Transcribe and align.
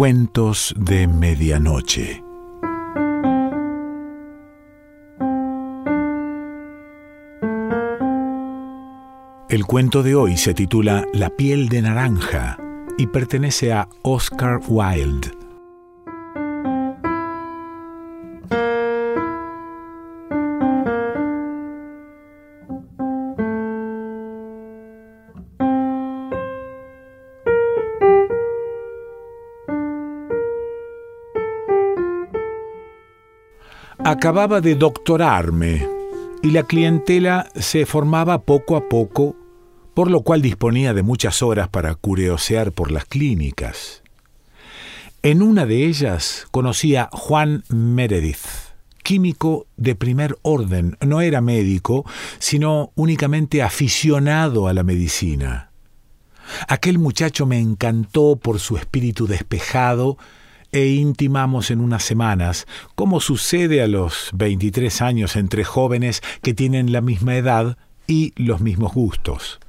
Cuentos 0.00 0.74
de 0.78 1.06
Medianoche. 1.06 2.24
El 9.50 9.66
cuento 9.66 10.02
de 10.02 10.14
hoy 10.14 10.38
se 10.38 10.54
titula 10.54 11.04
La 11.12 11.28
piel 11.28 11.68
de 11.68 11.82
naranja 11.82 12.56
y 12.96 13.08
pertenece 13.08 13.74
a 13.74 13.90
Oscar 14.00 14.60
Wilde. 14.66 15.39
Acababa 34.10 34.60
de 34.60 34.74
doctorarme 34.74 35.86
y 36.42 36.50
la 36.50 36.64
clientela 36.64 37.48
se 37.54 37.86
formaba 37.86 38.42
poco 38.42 38.74
a 38.74 38.88
poco, 38.88 39.36
por 39.94 40.10
lo 40.10 40.22
cual 40.22 40.42
disponía 40.42 40.92
de 40.92 41.04
muchas 41.04 41.42
horas 41.42 41.68
para 41.68 41.94
curiosear 41.94 42.72
por 42.72 42.90
las 42.90 43.04
clínicas. 43.04 44.02
En 45.22 45.42
una 45.42 45.64
de 45.64 45.86
ellas 45.86 46.48
conocí 46.50 46.96
a 46.96 47.08
Juan 47.12 47.62
Meredith, 47.68 48.74
químico 49.04 49.68
de 49.76 49.94
primer 49.94 50.36
orden. 50.42 50.96
No 51.06 51.20
era 51.20 51.40
médico, 51.40 52.04
sino 52.40 52.90
únicamente 52.96 53.62
aficionado 53.62 54.66
a 54.66 54.74
la 54.74 54.82
medicina. 54.82 55.70
Aquel 56.66 56.98
muchacho 56.98 57.46
me 57.46 57.60
encantó 57.60 58.34
por 58.34 58.58
su 58.58 58.76
espíritu 58.76 59.28
despejado 59.28 60.18
e 60.72 60.86
intimamos 60.88 61.70
en 61.70 61.80
unas 61.80 62.02
semanas, 62.02 62.66
como 62.94 63.20
sucede 63.20 63.82
a 63.82 63.88
los 63.88 64.30
23 64.34 65.02
años 65.02 65.36
entre 65.36 65.64
jóvenes 65.64 66.22
que 66.42 66.54
tienen 66.54 66.92
la 66.92 67.00
misma 67.00 67.36
edad 67.36 67.76
y 68.06 68.32
los 68.36 68.60
mismos 68.60 68.92
gustos. 68.94 69.60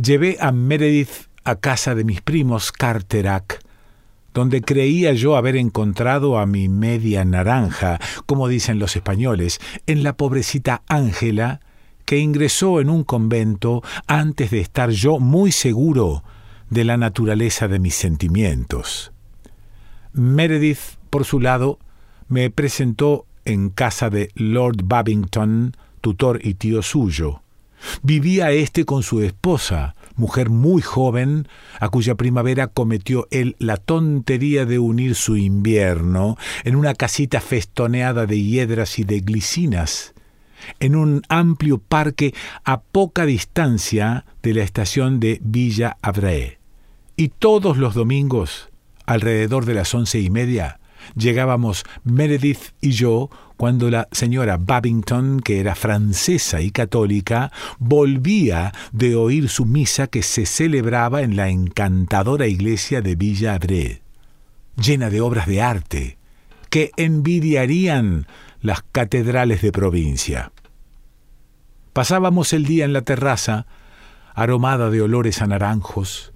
Llevé 0.00 0.36
a 0.40 0.52
Meredith 0.52 1.28
a 1.44 1.56
casa 1.56 1.94
de 1.94 2.04
mis 2.04 2.20
primos 2.20 2.72
Carterac, 2.72 3.60
donde 4.32 4.62
creía 4.62 5.12
yo 5.12 5.36
haber 5.36 5.56
encontrado 5.56 6.38
a 6.38 6.46
mi 6.46 6.68
media 6.68 7.24
naranja, 7.24 8.00
como 8.26 8.48
dicen 8.48 8.78
los 8.78 8.96
españoles, 8.96 9.60
en 9.86 10.02
la 10.02 10.16
pobrecita 10.16 10.82
Ángela, 10.88 11.60
que 12.04 12.18
ingresó 12.18 12.80
en 12.80 12.90
un 12.90 13.04
convento 13.04 13.82
antes 14.06 14.50
de 14.50 14.60
estar 14.60 14.90
yo 14.90 15.18
muy 15.20 15.52
seguro 15.52 16.24
de 16.68 16.84
la 16.84 16.96
naturaleza 16.96 17.68
de 17.68 17.78
mis 17.78 17.94
sentimientos. 17.94 19.13
Meredith, 20.14 20.96
por 21.10 21.24
su 21.24 21.40
lado, 21.40 21.78
me 22.28 22.48
presentó 22.48 23.26
en 23.44 23.68
casa 23.68 24.10
de 24.10 24.30
Lord 24.34 24.84
Babington, 24.84 25.76
tutor 26.00 26.40
y 26.42 26.54
tío 26.54 26.82
suyo. 26.82 27.42
Vivía 28.02 28.50
éste 28.52 28.84
con 28.84 29.02
su 29.02 29.20
esposa, 29.20 29.96
mujer 30.14 30.50
muy 30.50 30.80
joven, 30.80 31.48
a 31.80 31.88
cuya 31.88 32.14
primavera 32.14 32.68
cometió 32.68 33.26
él 33.30 33.56
la 33.58 33.76
tontería 33.76 34.64
de 34.64 34.78
unir 34.78 35.16
su 35.16 35.36
invierno 35.36 36.38
en 36.62 36.76
una 36.76 36.94
casita 36.94 37.40
festoneada 37.40 38.26
de 38.26 38.40
hiedras 38.40 38.98
y 38.98 39.04
de 39.04 39.20
glicinas, 39.20 40.14
en 40.80 40.94
un 40.94 41.22
amplio 41.28 41.78
parque 41.78 42.34
a 42.64 42.80
poca 42.80 43.26
distancia 43.26 44.24
de 44.42 44.54
la 44.54 44.62
estación 44.62 45.20
de 45.20 45.40
Villa 45.42 45.98
Avray. 46.00 46.58
Y 47.16 47.28
todos 47.28 47.76
los 47.76 47.94
domingos 47.94 48.70
alrededor 49.06 49.64
de 49.64 49.74
las 49.74 49.94
once 49.94 50.20
y 50.20 50.30
media, 50.30 50.80
llegábamos 51.16 51.84
Meredith 52.04 52.72
y 52.80 52.92
yo 52.92 53.30
cuando 53.56 53.90
la 53.90 54.08
señora 54.10 54.56
Babington, 54.56 55.40
que 55.40 55.60
era 55.60 55.74
francesa 55.74 56.60
y 56.60 56.70
católica, 56.70 57.52
volvía 57.78 58.72
de 58.92 59.14
oír 59.14 59.48
su 59.48 59.64
misa 59.64 60.06
que 60.06 60.22
se 60.22 60.44
celebraba 60.44 61.22
en 61.22 61.36
la 61.36 61.48
encantadora 61.48 62.46
iglesia 62.46 63.00
de 63.00 63.14
Villa 63.14 63.58
llena 64.76 65.08
de 65.08 65.20
obras 65.20 65.46
de 65.46 65.62
arte, 65.62 66.18
que 66.68 66.90
envidiarían 66.96 68.26
las 68.60 68.82
catedrales 68.82 69.62
de 69.62 69.70
provincia. 69.70 70.50
Pasábamos 71.92 72.52
el 72.52 72.64
día 72.64 72.84
en 72.84 72.92
la 72.92 73.02
terraza, 73.02 73.66
aromada 74.34 74.90
de 74.90 75.00
olores 75.00 75.42
a 75.42 75.46
naranjos, 75.46 76.32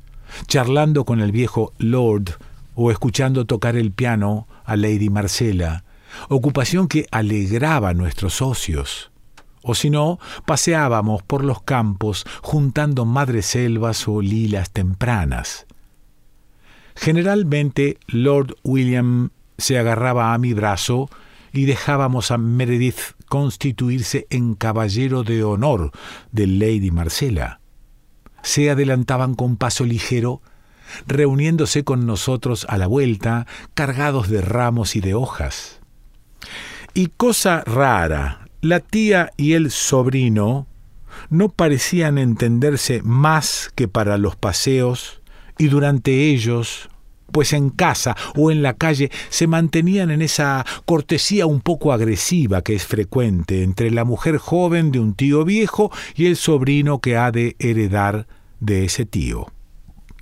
charlando 0.46 1.04
con 1.04 1.20
el 1.20 1.32
viejo 1.32 1.72
Lord 1.78 2.38
o 2.80 2.92
escuchando 2.92 3.44
tocar 3.44 3.74
el 3.74 3.90
piano 3.90 4.46
a 4.64 4.76
Lady 4.76 5.10
Marcela, 5.10 5.82
ocupación 6.28 6.86
que 6.86 7.08
alegraba 7.10 7.92
nuestros 7.92 8.40
ocios. 8.40 9.10
O 9.64 9.74
si 9.74 9.90
no, 9.90 10.20
paseábamos 10.46 11.24
por 11.24 11.42
los 11.42 11.60
campos 11.60 12.24
juntando 12.40 13.04
madreselvas 13.04 14.06
o 14.06 14.22
lilas 14.22 14.70
tempranas. 14.70 15.66
Generalmente 16.94 17.98
Lord 18.06 18.54
William 18.62 19.30
se 19.56 19.76
agarraba 19.76 20.32
a 20.32 20.38
mi 20.38 20.54
brazo 20.54 21.10
y 21.52 21.64
dejábamos 21.64 22.30
a 22.30 22.38
Meredith 22.38 23.16
constituirse 23.28 24.28
en 24.30 24.54
caballero 24.54 25.24
de 25.24 25.42
honor 25.42 25.90
de 26.30 26.46
Lady 26.46 26.92
Marcela. 26.92 27.58
Se 28.42 28.70
adelantaban 28.70 29.34
con 29.34 29.56
paso 29.56 29.84
ligero 29.84 30.42
reuniéndose 31.06 31.84
con 31.84 32.06
nosotros 32.06 32.66
a 32.68 32.78
la 32.78 32.86
vuelta, 32.86 33.46
cargados 33.74 34.28
de 34.28 34.40
ramos 34.40 34.96
y 34.96 35.00
de 35.00 35.14
hojas. 35.14 35.80
Y 36.94 37.08
cosa 37.08 37.62
rara, 37.64 38.48
la 38.60 38.80
tía 38.80 39.30
y 39.36 39.52
el 39.52 39.70
sobrino 39.70 40.66
no 41.30 41.48
parecían 41.48 42.18
entenderse 42.18 43.02
más 43.02 43.70
que 43.74 43.88
para 43.88 44.18
los 44.18 44.36
paseos, 44.36 45.20
y 45.58 45.68
durante 45.68 46.30
ellos, 46.30 46.88
pues 47.32 47.52
en 47.52 47.70
casa 47.70 48.16
o 48.36 48.50
en 48.50 48.62
la 48.62 48.74
calle 48.74 49.10
se 49.28 49.46
mantenían 49.46 50.10
en 50.10 50.22
esa 50.22 50.64
cortesía 50.86 51.46
un 51.46 51.60
poco 51.60 51.92
agresiva 51.92 52.62
que 52.62 52.74
es 52.74 52.86
frecuente 52.86 53.62
entre 53.62 53.90
la 53.90 54.04
mujer 54.04 54.38
joven 54.38 54.92
de 54.92 55.00
un 55.00 55.14
tío 55.14 55.44
viejo 55.44 55.90
y 56.14 56.26
el 56.26 56.36
sobrino 56.36 57.00
que 57.00 57.16
ha 57.16 57.30
de 57.30 57.56
heredar 57.58 58.26
de 58.60 58.84
ese 58.84 59.04
tío. 59.04 59.52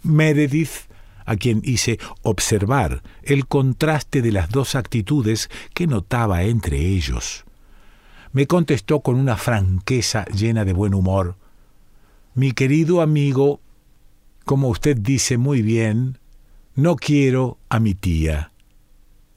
Meredith, 0.06 0.89
a 1.25 1.37
quien 1.37 1.61
hice 1.65 1.99
observar 2.22 3.03
el 3.22 3.47
contraste 3.47 4.22
de 4.22 4.33
las 4.33 4.49
dos 4.50 4.75
actitudes 4.75 5.50
que 5.75 5.87
notaba 5.87 6.44
entre 6.44 6.78
ellos. 6.78 7.44
Me 8.33 8.47
contestó 8.47 9.00
con 9.00 9.17
una 9.17 9.37
franqueza 9.37 10.25
llena 10.27 10.65
de 10.65 10.72
buen 10.72 10.94
humor. 10.94 11.37
Mi 12.34 12.53
querido 12.53 13.00
amigo, 13.03 13.61
como 14.44 14.69
usted 14.69 14.97
dice 14.97 15.37
muy 15.37 15.62
bien, 15.62 16.19
no 16.75 16.97
quiero 16.97 17.59
a 17.69 17.81
mi 17.81 17.94
tía. 17.94 18.53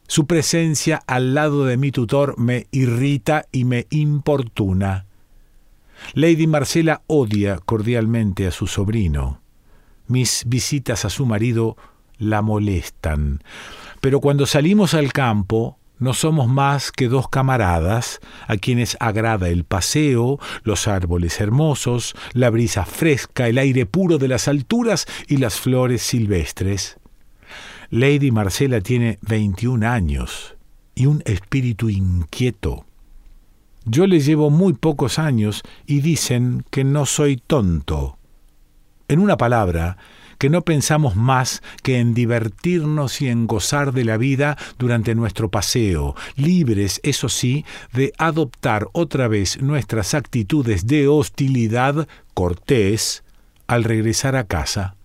Su 0.07 0.25
presencia 0.25 1.01
al 1.07 1.34
lado 1.34 1.66
de 1.66 1.78
mi 1.78 1.91
tutor 1.91 2.38
me 2.38 2.68
irrita 2.72 3.46
y 3.51 3.63
me 3.63 3.88
importuna. 3.90 5.06
Lady 6.13 6.47
Marcela 6.47 7.03
odia 7.07 7.59
cordialmente 7.63 8.47
a 8.47 8.51
su 8.51 8.68
sobrino. 8.68 9.38
Mis 10.09 10.44
visitas 10.46 11.06
a 11.06 11.09
su 11.09 11.25
marido 11.25 11.78
la 12.18 12.42
molestan. 12.42 13.42
Pero 14.02 14.20
cuando 14.20 14.46
salimos 14.46 14.94
al 14.94 15.14
campo, 15.14 15.78
no 16.00 16.14
somos 16.14 16.47
más 16.47 16.92
que 16.92 17.08
dos 17.08 17.30
camaradas 17.30 18.19
a 18.48 18.58
quienes 18.58 18.98
agrada 19.00 19.50
el 19.50 19.66
paseo, 19.66 20.40
los 20.64 20.88
árboles 20.88 21.40
hermosos, 21.40 22.16
la 22.33 22.50
brisa 22.50 22.86
fresca, 22.86 23.48
el 23.48 23.57
aire 23.57 23.86
puro 23.86 24.18
de 24.18 24.30
las 24.30 24.48
alturas 24.48 25.06
y 25.28 25.38
las 25.38 25.60
flores 25.60 26.01
silvestres. 26.01 26.98
Lady 27.89 28.31
Marcela 28.31 28.81
tiene 28.81 29.19
21 29.22 29.88
años 29.88 30.56
y 30.95 31.06
un 31.06 31.22
espíritu 31.25 31.89
inquieto. 31.89 32.86
Yo 33.86 34.06
le 34.06 34.19
llevo 34.19 34.50
muy 34.50 34.74
pocos 34.74 35.18
años 35.18 35.63
y 35.86 36.01
dicen 36.01 36.63
que 36.69 36.83
no 36.83 37.06
soy 37.06 37.38
tonto. 37.38 38.19
En 39.09 39.19
una 39.19 39.38
palabra, 39.38 39.97
que 40.38 40.51
no 40.51 40.61
pensamos 40.61 41.15
más 41.15 41.63
que 41.81 42.00
en 42.00 42.13
divertirnos 42.13 43.21
y 43.21 43.27
en 43.27 43.47
gozar 43.47 43.91
de 43.91 44.06
la 44.06 44.17
vida 44.17 44.56
durante 44.77 45.15
nuestro 45.15 45.50
paseo, 45.50 46.15
libres, 46.35 47.01
eso 47.03 47.27
sí, 47.27 47.65
de 47.91 48.13
adoptar 48.19 48.88
otra 48.94 49.27
vez 49.27 49.61
nuestras 49.63 50.13
actitudes 50.13 50.85
de 50.85 51.07
hostilidad 51.07 52.07
cortés 52.35 53.23
al 53.65 53.83
regresar 53.83 54.35
a 54.35 54.45
casa. 54.45 54.95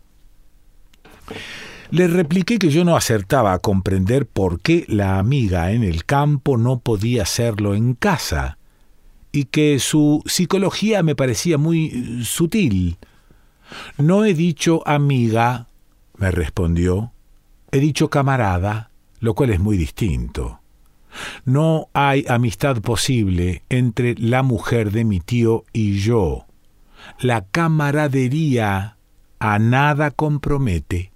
Le 1.90 2.06
repliqué 2.06 2.58
que 2.58 2.68
yo 2.68 2.84
no 2.84 2.94
acertaba 2.94 3.54
a 3.54 3.58
comprender 3.58 4.26
por 4.26 4.60
qué 4.60 4.84
la 4.86 5.18
amiga 5.18 5.72
en 5.72 5.82
el 5.82 6.04
campo 6.04 6.58
no 6.58 6.78
podía 6.78 7.22
hacerlo 7.22 7.74
en 7.74 7.94
casa, 7.94 8.58
y 9.32 9.46
que 9.46 9.78
su 9.78 10.22
psicología 10.26 11.02
me 11.02 11.16
parecía 11.16 11.56
muy 11.56 12.22
sutil, 12.22 12.98
no 13.98 14.24
he 14.24 14.34
dicho 14.34 14.82
amiga, 14.86 15.68
me 16.16 16.30
respondió. 16.30 17.12
He 17.70 17.80
dicho 17.80 18.08
camarada, 18.08 18.90
lo 19.20 19.34
cual 19.34 19.50
es 19.50 19.60
muy 19.60 19.76
distinto. 19.76 20.60
No 21.44 21.88
hay 21.92 22.24
amistad 22.28 22.80
posible 22.80 23.62
entre 23.68 24.14
la 24.16 24.42
mujer 24.42 24.90
de 24.90 25.04
mi 25.04 25.20
tío 25.20 25.64
y 25.72 25.98
yo. 25.98 26.46
La 27.20 27.44
camaradería 27.44 28.96
a 29.38 29.58
nada 29.58 30.10
compromete. 30.10 31.12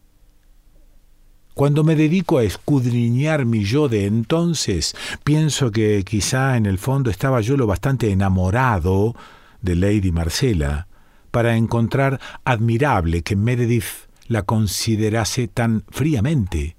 Cuando 1.54 1.82
me 1.82 1.96
dedico 1.96 2.38
a 2.38 2.44
escudriñar 2.44 3.44
mi 3.44 3.64
yo 3.64 3.88
de 3.88 4.06
entonces, 4.06 4.94
pienso 5.24 5.72
que 5.72 6.04
quizá 6.04 6.56
en 6.56 6.66
el 6.66 6.78
fondo 6.78 7.10
estaba 7.10 7.40
yo 7.40 7.56
lo 7.56 7.66
bastante 7.66 8.12
enamorado 8.12 9.16
de 9.60 9.74
Lady 9.74 10.12
Marcela 10.12 10.88
para 11.30 11.56
encontrar 11.56 12.20
admirable 12.44 13.22
que 13.22 13.36
Meredith 13.36 14.08
la 14.26 14.42
considerase 14.42 15.48
tan 15.48 15.84
fríamente. 15.88 16.76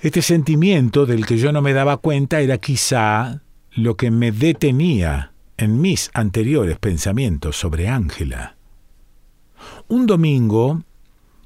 Este 0.00 0.22
sentimiento 0.22 1.06
del 1.06 1.24
que 1.26 1.38
yo 1.38 1.52
no 1.52 1.62
me 1.62 1.72
daba 1.72 1.96
cuenta 1.96 2.40
era 2.40 2.58
quizá 2.58 3.42
lo 3.72 3.96
que 3.96 4.10
me 4.10 4.32
detenía 4.32 5.32
en 5.56 5.80
mis 5.80 6.10
anteriores 6.14 6.78
pensamientos 6.78 7.56
sobre 7.56 7.88
Ángela. 7.88 8.56
Un 9.88 10.06
domingo, 10.06 10.82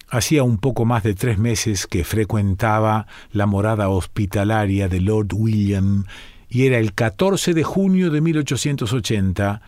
hacía 0.09 0.43
un 0.43 0.59
poco 0.59 0.85
más 0.85 1.03
de 1.03 1.15
tres 1.15 1.39
meses 1.39 1.87
que 1.87 2.05
frecuentaba 2.05 3.07
la 3.31 3.47
morada 3.47 3.89
hospitalaria 3.89 4.89
de 4.89 5.01
Lord 5.01 5.29
William 5.35 6.05
y 6.49 6.67
era 6.67 6.79
el 6.79 6.95
14 6.95 7.55
de 7.55 7.63
junio 7.63 8.11
de 8.11 8.21
1880, 8.21 9.61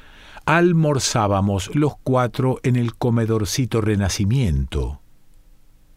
almorzábamos 0.47 1.75
los 1.75 1.95
cuatro 2.03 2.59
en 2.63 2.77
el 2.77 2.95
comedorcito 2.95 3.81
Renacimiento. 3.81 5.01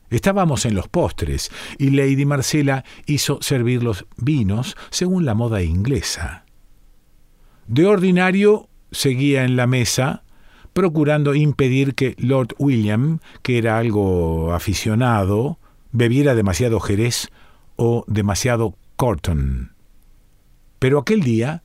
Estábamos 0.10 0.66
en 0.66 0.76
los 0.76 0.88
postres 0.88 1.52
y 1.80 1.90
Lady 1.90 2.26
Marcela 2.26 2.84
hizo 3.08 3.40
servir 3.42 3.82
los 3.82 4.06
vinos 4.18 4.76
según 4.92 5.26
la 5.26 5.34
moda 5.34 5.64
inglesa. 5.64 6.46
De 7.68 7.86
ordinario 7.86 8.70
seguía 8.92 9.44
en 9.44 9.56
la 9.56 9.66
mesa, 9.66 10.24
procurando 10.74 11.34
impedir 11.34 11.96
que 11.96 12.16
Lord 12.20 12.56
William, 12.60 13.20
que 13.42 13.58
era 13.58 13.78
algo 13.78 14.54
aficionado, 14.54 15.58
bebiera 15.92 16.36
demasiado 16.36 16.80
jerez 16.80 17.30
o 17.76 18.06
demasiado 18.08 18.76
Corton. 18.96 19.74
Pero 20.80 21.00
aquel 21.00 21.22
día 21.22 21.64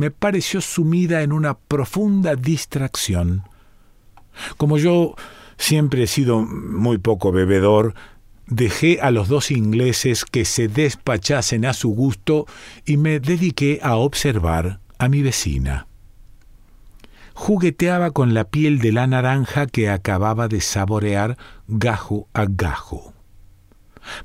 me 0.00 0.10
pareció 0.10 0.62
sumida 0.62 1.20
en 1.20 1.30
una 1.30 1.58
profunda 1.58 2.34
distracción. 2.34 3.42
Como 4.56 4.78
yo 4.78 5.14
siempre 5.58 6.04
he 6.04 6.06
sido 6.06 6.40
muy 6.40 6.96
poco 6.96 7.32
bebedor, 7.32 7.92
dejé 8.46 8.98
a 9.02 9.10
los 9.10 9.28
dos 9.28 9.50
ingleses 9.50 10.24
que 10.24 10.46
se 10.46 10.68
despachasen 10.68 11.66
a 11.66 11.74
su 11.74 11.90
gusto 11.90 12.46
y 12.86 12.96
me 12.96 13.20
dediqué 13.20 13.78
a 13.82 13.96
observar 13.96 14.80
a 14.96 15.10
mi 15.10 15.20
vecina. 15.20 15.86
Jugueteaba 17.34 18.10
con 18.10 18.32
la 18.32 18.44
piel 18.44 18.78
de 18.78 18.92
la 18.92 19.06
naranja 19.06 19.66
que 19.66 19.90
acababa 19.90 20.48
de 20.48 20.62
saborear 20.62 21.36
gajo 21.68 22.26
a 22.32 22.46
gajo. 22.48 23.12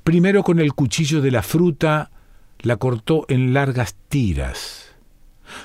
Primero 0.06 0.42
con 0.44 0.60
el 0.60 0.74
cuchillo 0.74 1.20
de 1.20 1.32
la 1.32 1.44
fruta 1.44 2.12
la 2.60 2.78
cortó 2.78 3.26
en 3.28 3.54
largas 3.54 3.98
tiras. 4.08 4.85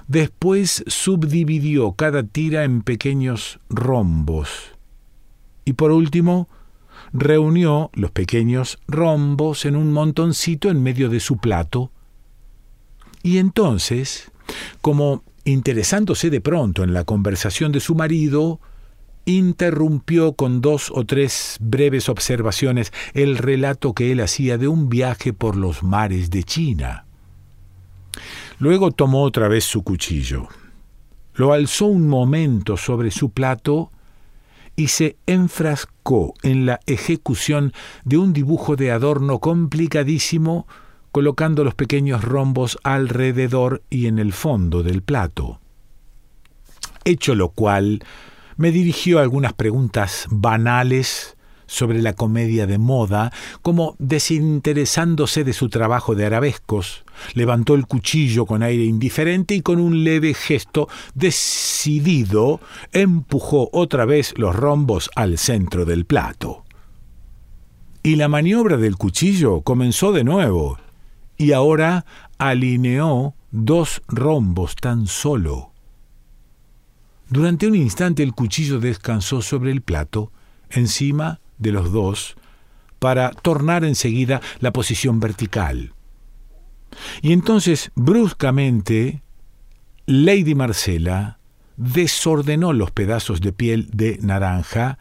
Después 0.09 0.85
subdividió 0.87 1.93
cada 1.93 2.23
tira 2.23 2.65
en 2.65 2.83
pequeños 2.83 3.61
rombos 3.69 4.73
y 5.65 5.75
por 5.75 5.93
último 5.93 6.49
reunió 7.13 7.91
los 7.95 8.11
pequeños 8.11 8.79
rombos 8.89 9.65
en 9.65 9.77
un 9.77 9.93
montoncito 9.93 10.71
en 10.71 10.83
medio 10.83 11.09
de 11.09 11.21
su 11.21 11.39
plato. 11.39 11.91
Y 13.23 13.39
entonces, 13.39 14.31
como 14.81 15.23
interesándose 15.45 16.31
de 16.31 16.41
pronto 16.41 16.85
en 16.85 16.93
la 16.93 17.05
conversación 17.05 17.73
de 17.73 17.81
su 17.81 17.95
marido, 17.95 18.61
interrumpió 19.27 20.33
con 20.33 20.61
dos 20.61 20.91
o 20.95 21.05
tres 21.05 21.57
breves 21.61 22.09
observaciones 22.09 22.93
el 23.15 23.39
relato 23.39 23.95
que 23.95 24.13
él 24.13 24.21
hacía 24.21 24.59
de 24.59 24.69
un 24.69 24.89
viaje 24.89 25.33
por 25.33 25.57
los 25.57 25.83
mares 25.83 26.31
de 26.31 26.43
China. 26.43 27.05
Luego 28.61 28.91
tomó 28.91 29.23
otra 29.23 29.49
vez 29.49 29.65
su 29.65 29.83
cuchillo, 29.83 30.47
lo 31.35 31.55
alzó 31.55 31.87
un 31.87 32.07
momento 32.07 32.77
sobre 32.77 33.11
su 33.11 33.31
plato 33.31 33.91
y 34.77 34.89
se 34.89 35.17
enfrascó 35.27 36.35
en 36.43 36.67
la 36.67 36.79
ejecución 36.87 37.73
de 38.05 38.19
un 38.19 38.35
dibujo 38.35 38.77
de 38.77 38.91
adorno 38.91 39.39
complicadísimo, 39.39 40.69
colocando 41.11 41.65
los 41.65 41.75
pequeños 41.75 42.23
rombos 42.23 42.79
alrededor 42.83 43.83
y 43.89 44.07
en 44.07 44.19
el 44.19 44.35
fondo 44.35 44.83
del 44.83 45.01
plato. 45.01 45.59
Hecho 47.07 47.35
lo 47.35 47.49
cual, 47.49 48.05
me 48.59 48.73
dirigió 48.73 49.21
algunas 49.21 49.55
preguntas 49.55 50.27
banales 50.29 51.35
sobre 51.71 52.03
la 52.03 52.15
comedia 52.15 52.67
de 52.67 52.79
moda, 52.79 53.33
como 53.63 53.95
desinteresándose 54.01 55.45
de 55.45 55.53
su 55.53 55.69
trabajo 55.69 56.17
de 56.17 56.27
arabescos, 56.27 57.05
levantó 57.35 57.77
el 57.77 57.87
cuchillo 57.87 58.45
con 58.45 58.65
aire 58.65 58.85
indiferente 58.85 59.55
y 59.55 59.61
con 59.63 59.79
un 59.79 60.03
leve 60.03 60.35
gesto 60.35 60.89
decidido 61.15 62.61
empujó 62.93 63.71
otra 63.73 64.05
vez 64.05 64.35
los 64.37 64.57
rombos 64.57 65.11
al 65.15 65.39
centro 65.39 65.85
del 65.85 66.07
plato. 66.07 66.65
Y 68.03 68.17
la 68.17 68.27
maniobra 68.27 68.77
del 68.77 68.97
cuchillo 68.97 69.61
comenzó 69.61 70.11
de 70.11 70.25
nuevo, 70.25 70.77
y 71.37 71.53
ahora 71.53 72.05
alineó 72.39 73.35
dos 73.53 74.03
rombos 74.09 74.75
tan 74.75 75.07
solo. 75.07 75.71
Durante 77.29 77.69
un 77.69 77.77
instante 77.77 78.25
el 78.25 78.33
cuchillo 78.33 78.81
descansó 78.81 79.41
sobre 79.41 79.71
el 79.71 79.83
plato, 79.83 80.33
encima 80.69 81.39
de 81.61 81.71
los 81.71 81.93
dos 81.93 82.37
para 82.99 83.31
tornar 83.31 83.85
enseguida 83.85 84.41
la 84.59 84.73
posición 84.73 85.21
vertical. 85.21 85.95
Y 87.23 87.33
entonces, 87.33 87.93
bruscamente, 87.95 89.23
Lady 90.07 90.55
Marcela 90.55 91.39
desordenó 91.77 92.73
los 92.73 92.91
pedazos 92.91 93.41
de 93.41 93.53
piel 93.53 93.89
de 93.93 94.19
naranja 94.21 94.99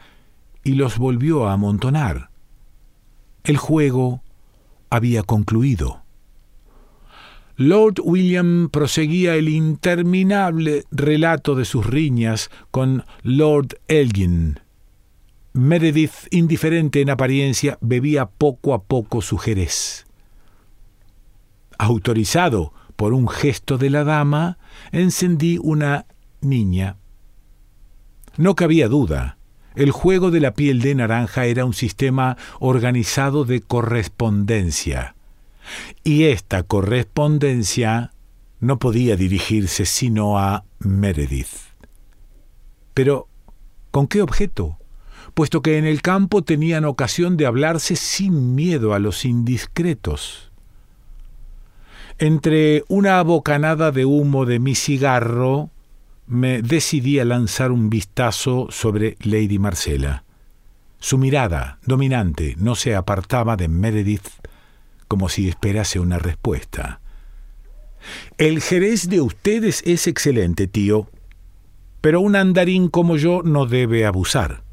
y 0.63 0.73
los 0.73 0.97
volvió 0.97 1.47
a 1.47 1.53
amontonar. 1.53 2.29
El 3.43 3.57
juego 3.57 4.21
había 4.89 5.23
concluido. 5.23 6.03
Lord 7.57 7.95
William 8.01 8.69
proseguía 8.71 9.35
el 9.35 9.49
interminable 9.49 10.85
relato 10.91 11.55
de 11.55 11.65
sus 11.65 11.85
riñas 11.85 12.49
con 12.71 13.03
Lord 13.23 13.79
Elgin, 13.89 14.61
Meredith, 15.53 16.27
indiferente 16.31 17.01
en 17.01 17.09
apariencia, 17.09 17.77
bebía 17.81 18.27
poco 18.27 18.73
a 18.73 18.83
poco 18.83 19.21
su 19.21 19.37
jerez. 19.37 20.05
Autorizado 21.77 22.73
por 22.95 23.13
un 23.13 23.27
gesto 23.27 23.77
de 23.77 23.89
la 23.89 24.03
dama, 24.03 24.57
encendí 24.91 25.57
una 25.61 26.05
niña. 26.41 26.97
No 28.37 28.55
cabía 28.55 28.87
duda. 28.87 29.37
El 29.75 29.91
juego 29.91 30.31
de 30.31 30.39
la 30.39 30.53
piel 30.53 30.81
de 30.81 30.95
naranja 30.95 31.45
era 31.45 31.65
un 31.65 31.73
sistema 31.73 32.37
organizado 32.59 33.45
de 33.45 33.61
correspondencia. 33.61 35.15
Y 36.03 36.25
esta 36.25 36.63
correspondencia 36.63 38.13
no 38.59 38.79
podía 38.79 39.15
dirigirse 39.15 39.85
sino 39.85 40.37
a 40.37 40.65
Meredith. 40.79 41.69
Pero, 42.93 43.27
¿con 43.91 44.07
qué 44.07 44.21
objeto? 44.21 44.78
Puesto 45.39 45.61
que 45.61 45.77
en 45.77 45.85
el 45.85 46.01
campo 46.01 46.41
tenían 46.41 46.83
ocasión 46.83 47.37
de 47.37 47.45
hablarse 47.45 47.95
sin 47.95 48.55
miedo 48.55 48.93
a 48.93 48.99
los 48.99 49.23
indiscretos. 49.23 50.51
Entre 52.17 52.83
una 52.89 53.23
bocanada 53.23 53.93
de 53.93 54.03
humo 54.03 54.45
de 54.45 54.59
mi 54.59 54.75
cigarro, 54.75 55.69
me 56.27 56.61
decidí 56.61 57.19
a 57.19 57.23
lanzar 57.23 57.71
un 57.71 57.89
vistazo 57.89 58.67
sobre 58.69 59.15
Lady 59.21 59.59
Marcela. 59.59 60.25
Su 60.99 61.17
mirada, 61.17 61.79
dominante, 61.85 62.55
no 62.57 62.75
se 62.75 62.93
apartaba 62.93 63.55
de 63.55 63.69
Meredith 63.69 64.27
como 65.07 65.29
si 65.29 65.47
esperase 65.47 66.01
una 66.01 66.19
respuesta. 66.19 66.99
El 68.37 68.61
jerez 68.61 69.07
de 69.07 69.21
ustedes 69.21 69.83
es 69.85 70.05
excelente, 70.05 70.67
tío, 70.67 71.09
pero 72.01 72.19
un 72.19 72.35
andarín 72.35 72.89
como 72.89 73.15
yo 73.15 73.41
no 73.41 73.67
debe 73.67 74.05
abusar. 74.05 74.67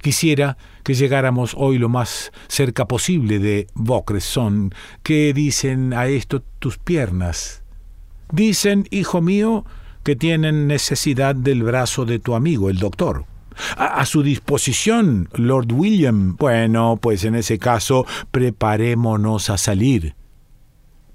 Quisiera 0.00 0.56
que 0.84 0.94
llegáramos 0.94 1.54
hoy 1.56 1.78
lo 1.78 1.88
más 1.88 2.32
cerca 2.46 2.86
posible 2.86 3.38
de 3.38 3.66
Vaucresson. 3.74 4.72
¿Qué 5.02 5.32
dicen 5.32 5.92
a 5.92 6.06
esto 6.06 6.42
tus 6.58 6.78
piernas? 6.78 7.62
Dicen, 8.30 8.86
hijo 8.90 9.20
mío, 9.20 9.64
que 10.04 10.16
tienen 10.16 10.66
necesidad 10.66 11.34
del 11.34 11.62
brazo 11.62 12.04
de 12.04 12.18
tu 12.18 12.34
amigo, 12.34 12.70
el 12.70 12.78
doctor. 12.78 13.24
A, 13.76 14.00
a, 14.00 14.06
su 14.06 14.22
disposición, 14.22 15.28
Lord 15.34 15.72
William. 15.72 16.36
Bueno, 16.36 16.98
pues 17.00 17.24
en 17.24 17.34
ese 17.34 17.58
caso, 17.58 18.06
preparémonos 18.30 19.50
a 19.50 19.58
salir. 19.58 20.14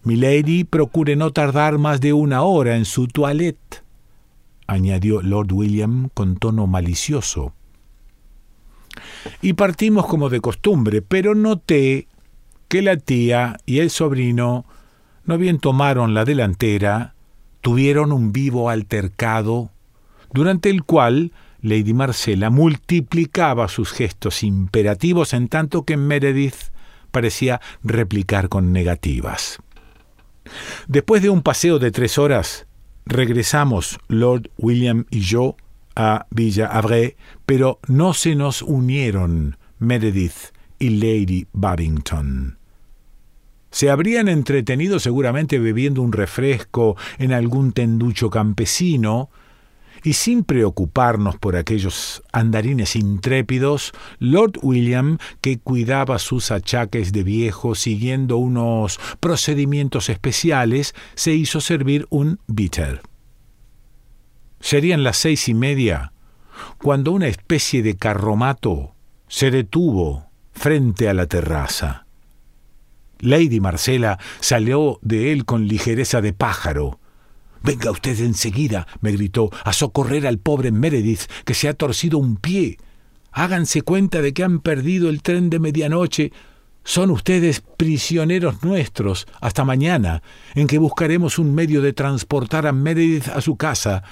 Milady, 0.03 0.65
procure 0.65 1.15
no 1.15 1.31
tardar 1.31 1.77
más 1.77 2.01
de 2.01 2.11
una 2.11 2.41
hora 2.41 2.75
en 2.75 2.83
su 2.83 3.07
toilette, 3.07 3.83
añadió 4.67 5.21
Lord 5.21 5.53
William 5.53 6.09
con 6.13 6.35
tono 6.35 6.67
malicioso. 6.67 7.53
Y 9.41 9.53
partimos 9.53 10.05
como 10.05 10.29
de 10.29 10.41
costumbre, 10.41 11.01
pero 11.01 11.35
noté 11.35 12.07
que 12.67 12.81
la 12.81 12.97
tía 12.97 13.57
y 13.65 13.79
el 13.79 13.89
sobrino 13.89 14.65
no 15.25 15.37
bien 15.37 15.59
tomaron 15.59 16.13
la 16.13 16.25
delantera, 16.25 17.13
tuvieron 17.61 18.11
un 18.11 18.33
vivo 18.33 18.69
altercado, 18.69 19.71
durante 20.31 20.69
el 20.69 20.83
cual 20.83 21.31
Lady 21.61 21.93
Marcela 21.93 22.49
multiplicaba 22.49 23.67
sus 23.67 23.91
gestos 23.91 24.43
imperativos 24.43 25.33
en 25.33 25.47
tanto 25.47 25.83
que 25.83 25.95
Meredith 25.95 26.71
parecía 27.11 27.61
replicar 27.83 28.49
con 28.49 28.73
negativas. 28.73 29.59
Después 30.87 31.21
de 31.21 31.29
un 31.29 31.41
paseo 31.41 31.79
de 31.79 31.91
tres 31.91 32.17
horas, 32.17 32.67
regresamos 33.05 33.99
Lord 34.07 34.49
William 34.57 35.05
y 35.09 35.21
yo 35.21 35.55
a 35.95 36.25
Villa 36.29 36.67
Havre, 36.67 37.15
pero 37.45 37.79
no 37.87 38.13
se 38.13 38.35
nos 38.35 38.61
unieron 38.61 39.57
Meredith 39.79 40.53
y 40.79 40.89
Lady 40.89 41.47
Babington. 41.53 42.57
Se 43.71 43.89
habrían 43.89 44.27
entretenido 44.27 44.99
seguramente 44.99 45.57
bebiendo 45.57 46.01
un 46.01 46.11
refresco 46.11 46.95
en 47.17 47.33
algún 47.33 47.71
tenducho 47.71 48.29
campesino, 48.29 49.29
y 50.03 50.13
sin 50.13 50.43
preocuparnos 50.43 51.37
por 51.37 51.55
aquellos 51.55 52.21
andarines 52.33 52.95
intrépidos, 52.95 53.93
Lord 54.19 54.59
William, 54.61 55.17
que 55.41 55.59
cuidaba 55.59 56.19
sus 56.19 56.51
achaques 56.51 57.13
de 57.13 57.23
viejo 57.23 57.73
siguiendo 57.73 58.37
unos 58.37 58.99
procedimientos 59.19 60.09
especiales, 60.09 60.93
se 61.15 61.33
hizo 61.33 61.61
servir 61.61 62.05
un 62.09 62.39
bitter. 62.47 63.01
Serían 64.63 65.03
las 65.03 65.17
seis 65.17 65.49
y 65.49 65.53
media, 65.53 66.13
cuando 66.77 67.11
una 67.11 67.27
especie 67.27 67.83
de 67.83 67.97
carromato 67.97 68.95
se 69.27 69.51
detuvo 69.51 70.27
frente 70.53 71.09
a 71.09 71.13
la 71.13 71.27
terraza. 71.27 72.05
Lady 73.19 73.59
Marcela 73.59 74.19
salió 74.39 74.99
de 75.01 75.33
él 75.33 75.43
con 75.43 75.67
ligereza 75.67 76.21
de 76.21 76.31
pájaro. 76.31 77.01
Venga 77.61 77.91
usted 77.91 78.17
enseguida, 78.21 78.87
me 79.01 79.11
gritó, 79.11 79.49
a 79.65 79.73
socorrer 79.73 80.25
al 80.25 80.37
pobre 80.37 80.71
Meredith, 80.71 81.29
que 81.43 81.55
se 81.55 81.67
ha 81.67 81.73
torcido 81.73 82.17
un 82.17 82.37
pie. 82.37 82.77
Háganse 83.33 83.81
cuenta 83.81 84.21
de 84.21 84.33
que 84.33 84.45
han 84.45 84.61
perdido 84.61 85.09
el 85.09 85.21
tren 85.21 85.49
de 85.49 85.59
medianoche. 85.59 86.31
Son 86.85 87.11
ustedes 87.11 87.59
prisioneros 87.59 88.63
nuestros 88.63 89.27
hasta 89.41 89.65
mañana, 89.65 90.23
en 90.55 90.67
que 90.67 90.77
buscaremos 90.77 91.37
un 91.37 91.53
medio 91.53 91.81
de 91.81 91.91
transportar 91.91 92.65
a 92.65 92.71
Meredith 92.71 93.27
a 93.27 93.41
su 93.41 93.57
casa. 93.57 94.03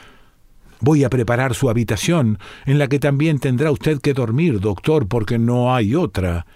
Voy 0.81 1.03
a 1.03 1.09
preparar 1.09 1.53
su 1.53 1.69
habitación, 1.69 2.39
en 2.65 2.79
la 2.79 2.87
que 2.87 2.99
también 2.99 3.39
tendrá 3.39 3.71
usted 3.71 4.01
que 4.01 4.13
dormir, 4.13 4.59
doctor, 4.59 5.07
porque 5.07 5.37
no 5.37 5.73
hay 5.73 5.95
otra. 5.95 6.47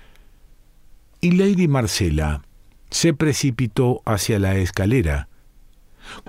Y 1.21 1.31
Lady 1.31 1.67
Marcela 1.67 2.41
se 2.89 3.13
precipitó 3.13 4.01
hacia 4.05 4.39
la 4.39 4.55
escalera. 4.55 5.29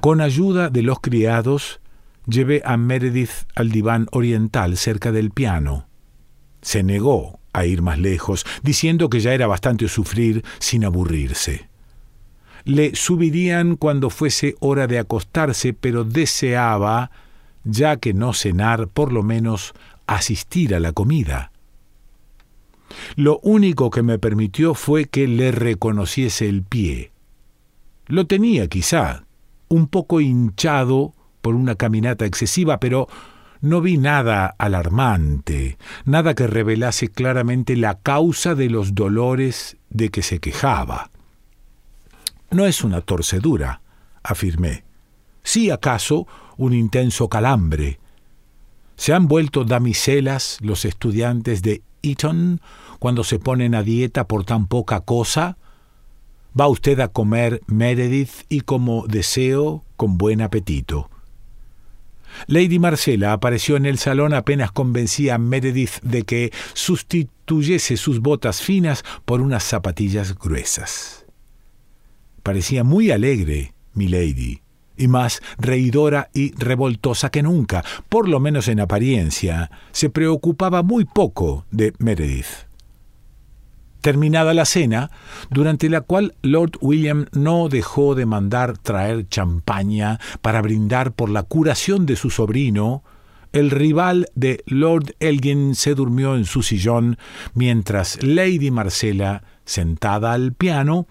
Con 0.00 0.20
ayuda 0.20 0.68
de 0.68 0.82
los 0.82 1.00
criados, 1.00 1.80
llevé 2.26 2.62
a 2.64 2.76
Meredith 2.76 3.46
al 3.54 3.70
diván 3.70 4.08
oriental 4.12 4.76
cerca 4.76 5.10
del 5.10 5.30
piano. 5.30 5.88
Se 6.60 6.82
negó 6.82 7.40
a 7.52 7.64
ir 7.64 7.80
más 7.80 7.98
lejos, 7.98 8.44
diciendo 8.62 9.08
que 9.08 9.20
ya 9.20 9.32
era 9.32 9.46
bastante 9.46 9.88
sufrir 9.88 10.44
sin 10.58 10.84
aburrirse. 10.84 11.68
Le 12.64 12.94
subirían 12.94 13.76
cuando 13.76 14.10
fuese 14.10 14.56
hora 14.60 14.86
de 14.86 14.98
acostarse, 14.98 15.72
pero 15.72 16.04
deseaba, 16.04 17.10
ya 17.66 17.96
que 17.96 18.14
no 18.14 18.32
cenar, 18.32 18.88
por 18.88 19.12
lo 19.12 19.22
menos 19.22 19.74
asistir 20.06 20.74
a 20.74 20.80
la 20.80 20.92
comida. 20.92 21.50
Lo 23.16 23.40
único 23.42 23.90
que 23.90 24.02
me 24.02 24.18
permitió 24.18 24.74
fue 24.74 25.06
que 25.06 25.26
le 25.26 25.50
reconociese 25.50 26.48
el 26.48 26.62
pie. 26.62 27.10
Lo 28.06 28.26
tenía 28.26 28.68
quizá, 28.68 29.24
un 29.68 29.88
poco 29.88 30.20
hinchado 30.20 31.12
por 31.42 31.56
una 31.56 31.74
caminata 31.74 32.24
excesiva, 32.24 32.78
pero 32.78 33.08
no 33.60 33.80
vi 33.80 33.98
nada 33.98 34.54
alarmante, 34.58 35.76
nada 36.04 36.34
que 36.34 36.46
revelase 36.46 37.08
claramente 37.08 37.76
la 37.76 37.98
causa 37.98 38.54
de 38.54 38.70
los 38.70 38.94
dolores 38.94 39.76
de 39.90 40.10
que 40.10 40.22
se 40.22 40.38
quejaba. 40.38 41.10
No 42.50 42.64
es 42.66 42.84
una 42.84 43.00
torcedura, 43.00 43.80
afirmé. 44.22 44.84
Sí, 45.42 45.70
acaso, 45.70 46.26
un 46.56 46.74
intenso 46.74 47.28
calambre. 47.28 47.98
¿Se 48.96 49.12
han 49.12 49.28
vuelto 49.28 49.64
damiselas 49.64 50.58
los 50.60 50.84
estudiantes 50.84 51.62
de 51.62 51.82
Eton 52.02 52.60
cuando 52.98 53.24
se 53.24 53.38
ponen 53.38 53.74
a 53.74 53.82
dieta 53.82 54.26
por 54.26 54.44
tan 54.44 54.66
poca 54.66 55.00
cosa? 55.00 55.58
Va 56.58 56.68
usted 56.68 57.00
a 57.00 57.08
comer 57.08 57.60
Meredith 57.66 58.46
y 58.48 58.62
como 58.62 59.06
deseo, 59.06 59.84
con 59.96 60.16
buen 60.16 60.40
apetito. 60.40 61.10
Lady 62.46 62.78
Marcela 62.78 63.32
apareció 63.32 63.76
en 63.76 63.86
el 63.86 63.98
salón 63.98 64.34
apenas 64.34 64.72
convencía 64.72 65.34
a 65.34 65.38
Meredith 65.38 66.00
de 66.02 66.22
que 66.22 66.52
sustituyese 66.74 67.96
sus 67.96 68.20
botas 68.20 68.62
finas 68.62 69.04
por 69.24 69.40
unas 69.40 69.64
zapatillas 69.64 70.34
gruesas. 70.38 71.26
Parecía 72.42 72.84
muy 72.84 73.10
alegre, 73.10 73.74
mi 73.92 74.08
lady, 74.08 74.60
y 74.96 75.08
más 75.08 75.40
reidora 75.58 76.30
y 76.34 76.52
revoltosa 76.54 77.30
que 77.30 77.42
nunca, 77.42 77.84
por 78.08 78.28
lo 78.28 78.40
menos 78.40 78.68
en 78.68 78.80
apariencia, 78.80 79.70
se 79.92 80.10
preocupaba 80.10 80.82
muy 80.82 81.04
poco 81.04 81.64
de 81.70 81.92
Meredith. 81.98 82.66
Terminada 84.00 84.54
la 84.54 84.66
cena, 84.66 85.10
durante 85.50 85.88
la 85.88 86.00
cual 86.00 86.36
Lord 86.42 86.78
William 86.80 87.26
no 87.32 87.68
dejó 87.68 88.14
de 88.14 88.24
mandar 88.24 88.78
traer 88.78 89.28
champaña 89.28 90.20
para 90.42 90.62
brindar 90.62 91.12
por 91.12 91.28
la 91.28 91.42
curación 91.42 92.06
de 92.06 92.14
su 92.14 92.30
sobrino, 92.30 93.02
el 93.52 93.70
rival 93.70 94.28
de 94.34 94.62
Lord 94.66 95.16
Elgin 95.18 95.74
se 95.74 95.94
durmió 95.94 96.36
en 96.36 96.44
su 96.44 96.62
sillón, 96.62 97.18
mientras 97.54 98.22
Lady 98.22 98.70
Marcela, 98.70 99.42
sentada 99.64 100.34
al 100.34 100.52
piano, 100.52 101.08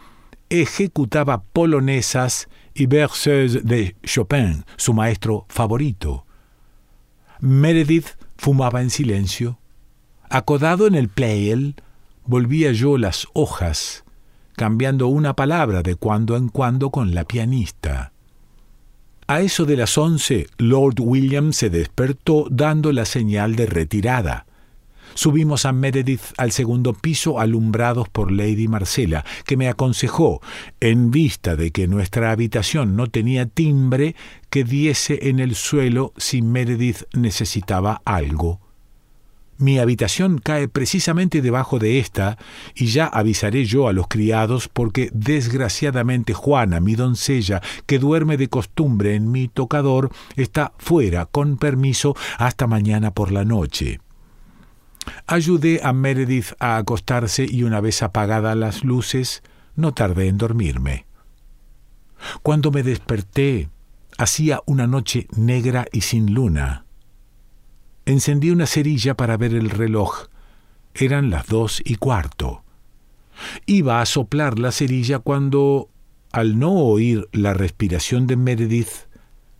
ejecutaba 0.49 1.43
polonesas 1.43 2.47
y 2.73 2.85
berceuses 2.85 3.65
de 3.65 3.95
Chopin, 4.03 4.65
su 4.77 4.93
maestro 4.93 5.45
favorito. 5.49 6.25
Meredith 7.39 8.07
fumaba 8.37 8.81
en 8.81 8.89
silencio. 8.89 9.59
Acodado 10.29 10.87
en 10.87 10.95
el 10.95 11.09
playel, 11.09 11.75
volvía 12.25 12.71
yo 12.71 12.97
las 12.97 13.27
hojas, 13.33 14.03
cambiando 14.55 15.07
una 15.07 15.35
palabra 15.35 15.83
de 15.83 15.95
cuando 15.95 16.35
en 16.35 16.49
cuando 16.49 16.89
con 16.89 17.13
la 17.13 17.25
pianista. 17.25 18.11
A 19.27 19.41
eso 19.41 19.65
de 19.65 19.75
las 19.75 19.97
once, 19.97 20.47
Lord 20.57 20.95
William 20.99 21.51
se 21.51 21.69
despertó 21.69 22.47
dando 22.51 22.91
la 22.91 23.05
señal 23.05 23.55
de 23.55 23.65
retirada. 23.65 24.45
Subimos 25.15 25.65
a 25.65 25.71
Meredith 25.71 26.33
al 26.37 26.51
segundo 26.51 26.91
piso 26.91 27.39
alumbrados 27.39 28.09
por 28.09 28.33
Lady 28.33 28.67
Marcela, 28.67 29.23
que 29.45 29.55
me 29.55 29.69
aconsejó, 29.69 30.41
en 30.81 31.09
vista 31.09 31.55
de 31.55 31.71
que 31.71 31.87
nuestra 31.87 32.31
habitación 32.31 32.97
no 32.97 33.07
tenía 33.07 33.45
timbre, 33.45 34.13
que 34.49 34.65
diese 34.65 35.29
en 35.29 35.39
el 35.39 35.55
suelo 35.55 36.11
si 36.17 36.41
Meredith 36.41 37.03
necesitaba 37.13 38.01
algo. 38.03 38.59
Mi 39.57 39.79
habitación 39.79 40.39
cae 40.39 40.67
precisamente 40.67 41.41
debajo 41.41 41.79
de 41.79 41.99
esta, 41.99 42.37
y 42.75 42.87
ya 42.87 43.05
avisaré 43.07 43.63
yo 43.63 43.87
a 43.87 43.93
los 43.93 44.09
criados, 44.09 44.67
porque 44.67 45.09
desgraciadamente 45.13 46.33
Juana, 46.33 46.81
mi 46.81 46.95
doncella, 46.95 47.61
que 47.85 47.99
duerme 47.99 48.35
de 48.35 48.49
costumbre 48.49 49.15
en 49.15 49.31
mi 49.31 49.47
tocador, 49.47 50.11
está 50.35 50.73
fuera, 50.77 51.25
con 51.25 51.55
permiso, 51.55 52.17
hasta 52.37 52.67
mañana 52.67 53.11
por 53.11 53.31
la 53.31 53.45
noche. 53.45 54.01
Ayudé 55.27 55.81
a 55.83 55.93
Meredith 55.93 56.53
a 56.59 56.77
acostarse 56.77 57.45
y 57.49 57.63
una 57.63 57.81
vez 57.81 58.03
apagadas 58.03 58.55
las 58.55 58.83
luces, 58.83 59.43
no 59.75 59.93
tardé 59.93 60.27
en 60.27 60.37
dormirme. 60.37 61.05
Cuando 62.41 62.71
me 62.71 62.83
desperté, 62.83 63.69
hacía 64.17 64.61
una 64.65 64.87
noche 64.87 65.27
negra 65.35 65.85
y 65.91 66.01
sin 66.01 66.33
luna. 66.33 66.85
Encendí 68.05 68.51
una 68.51 68.67
cerilla 68.67 69.15
para 69.15 69.37
ver 69.37 69.53
el 69.53 69.69
reloj. 69.69 70.27
Eran 70.93 71.29
las 71.29 71.47
dos 71.47 71.81
y 71.83 71.95
cuarto. 71.95 72.63
Iba 73.65 74.01
a 74.01 74.05
soplar 74.05 74.59
la 74.59 74.71
cerilla 74.71 75.19
cuando, 75.19 75.89
al 76.31 76.57
no 76.57 76.71
oír 76.71 77.27
la 77.31 77.53
respiración 77.53 78.27
de 78.27 78.37
Meredith, 78.37 79.07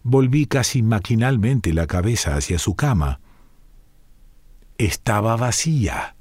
volví 0.03 0.45
casi 0.45 0.81
maquinalmente 0.81 1.73
la 1.73 1.87
cabeza 1.87 2.35
hacia 2.35 2.59
su 2.59 2.75
cama. 2.75 3.19
Estaba 4.77 5.35
vacía. 5.35 6.15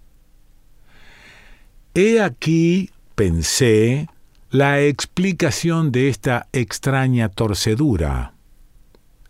He 1.94 2.20
aquí, 2.20 2.90
pensé, 3.14 4.08
la 4.50 4.80
explicación 4.80 5.92
de 5.92 6.08
esta 6.08 6.49
extraña 6.52 7.28
torcedura. 7.28 8.34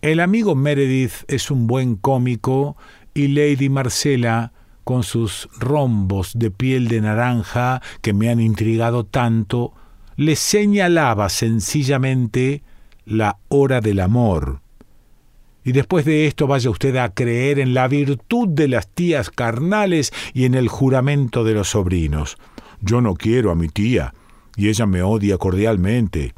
El 0.02 0.20
amigo 0.20 0.54
Meredith 0.54 1.24
es 1.28 1.50
un 1.50 1.66
buen 1.66 1.96
cómico 1.96 2.76
y 3.14 3.28
Lady 3.28 3.68
Marcela, 3.68 4.52
con 4.84 5.02
sus 5.02 5.48
rombos 5.58 6.32
de 6.34 6.50
piel 6.50 6.88
de 6.88 7.00
naranja 7.00 7.80
que 8.02 8.12
me 8.12 8.28
han 8.28 8.40
intrigado 8.40 9.04
tanto, 9.04 9.72
le 10.16 10.36
señalaba 10.36 11.28
sencillamente 11.30 12.62
la 13.06 13.38
hora 13.48 13.80
del 13.80 14.00
amor. 14.00 14.60
Y 15.64 15.72
después 15.72 16.04
de 16.04 16.26
esto 16.26 16.46
vaya 16.46 16.68
usted 16.68 16.94
a 16.96 17.14
creer 17.14 17.58
en 17.58 17.72
la 17.72 17.88
virtud 17.88 18.48
de 18.48 18.68
las 18.68 18.86
tías 18.86 19.30
carnales 19.30 20.12
y 20.34 20.44
en 20.44 20.54
el 20.54 20.68
juramento 20.68 21.42
de 21.42 21.54
los 21.54 21.70
sobrinos. 21.70 22.36
Yo 22.80 23.00
no 23.00 23.14
quiero 23.14 23.50
a 23.50 23.54
mi 23.54 23.68
tía, 23.68 24.12
y 24.56 24.68
ella 24.68 24.84
me 24.84 25.02
odia 25.02 25.38
cordialmente. 25.38 26.34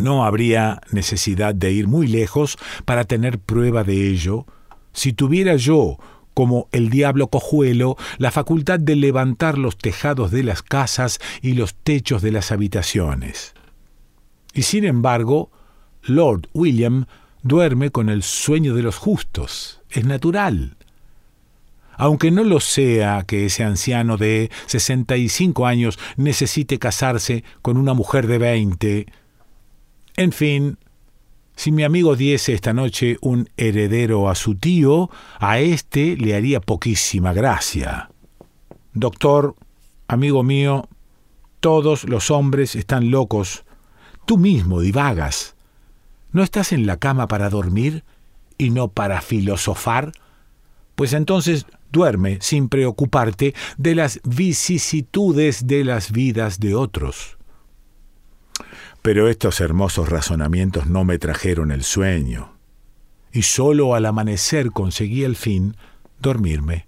No 0.00 0.24
habría 0.24 0.80
necesidad 0.90 1.54
de 1.54 1.72
ir 1.72 1.86
muy 1.86 2.08
lejos 2.08 2.58
para 2.84 3.04
tener 3.04 3.38
prueba 3.38 3.84
de 3.84 4.10
ello. 4.10 4.46
Si 4.92 5.12
tuviera 5.12 5.54
yo, 5.56 5.98
como 6.34 6.68
el 6.72 6.90
diablo 6.90 7.28
cojuelo, 7.28 7.96
la 8.18 8.30
facultad 8.30 8.78
de 8.78 8.96
levantar 8.96 9.56
los 9.56 9.78
tejados 9.78 10.30
de 10.32 10.42
las 10.42 10.62
casas 10.62 11.18
y 11.40 11.54
los 11.54 11.74
techos 11.74 12.20
de 12.20 12.32
las 12.32 12.52
habitaciones. 12.52 13.54
Y 14.52 14.62
sin 14.62 14.84
embargo, 14.84 15.50
Lord 16.02 16.48
William 16.52 17.06
duerme 17.46 17.90
con 17.90 18.08
el 18.08 18.22
sueño 18.22 18.74
de 18.74 18.82
los 18.82 18.96
justos. 18.96 19.80
Es 19.90 20.04
natural. 20.04 20.76
Aunque 21.96 22.30
no 22.30 22.44
lo 22.44 22.60
sea 22.60 23.24
que 23.26 23.46
ese 23.46 23.64
anciano 23.64 24.18
de 24.18 24.50
sesenta 24.66 25.16
y 25.16 25.28
cinco 25.28 25.66
años 25.66 25.98
necesite 26.16 26.78
casarse 26.78 27.42
con 27.62 27.78
una 27.78 27.94
mujer 27.94 28.26
de 28.26 28.38
veinte. 28.38 29.06
En 30.16 30.32
fin, 30.32 30.78
si 31.54 31.72
mi 31.72 31.84
amigo 31.84 32.14
diese 32.14 32.52
esta 32.52 32.74
noche 32.74 33.16
un 33.22 33.48
heredero 33.56 34.28
a 34.28 34.34
su 34.34 34.56
tío, 34.56 35.08
a 35.38 35.58
éste 35.58 36.16
le 36.18 36.34
haría 36.34 36.60
poquísima 36.60 37.32
gracia. 37.32 38.10
Doctor, 38.92 39.56
amigo 40.06 40.42
mío, 40.42 40.88
todos 41.60 42.04
los 42.04 42.30
hombres 42.30 42.76
están 42.76 43.10
locos. 43.10 43.64
Tú 44.26 44.36
mismo 44.36 44.80
divagas. 44.80 45.55
¿No 46.36 46.42
estás 46.42 46.72
en 46.72 46.84
la 46.84 46.98
cama 46.98 47.28
para 47.28 47.48
dormir 47.48 48.04
y 48.58 48.68
no 48.68 48.88
para 48.88 49.22
filosofar? 49.22 50.12
Pues 50.94 51.14
entonces 51.14 51.64
duerme 51.90 52.36
sin 52.42 52.68
preocuparte 52.68 53.54
de 53.78 53.94
las 53.94 54.20
vicisitudes 54.22 55.66
de 55.66 55.82
las 55.82 56.12
vidas 56.12 56.60
de 56.60 56.74
otros. 56.74 57.38
Pero 59.00 59.30
estos 59.30 59.62
hermosos 59.62 60.10
razonamientos 60.10 60.86
no 60.88 61.04
me 61.04 61.18
trajeron 61.18 61.72
el 61.72 61.84
sueño, 61.84 62.52
y 63.32 63.40
sólo 63.40 63.94
al 63.94 64.04
amanecer 64.04 64.72
conseguí 64.72 65.24
al 65.24 65.36
fin 65.36 65.74
dormirme. 66.20 66.86